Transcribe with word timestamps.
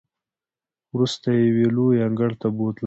وروسته 0.93 1.27
یې 1.37 1.41
یوې 1.51 1.67
لویې 1.75 1.99
انګړ 2.07 2.31
ته 2.41 2.47
بوتللو. 2.55 2.79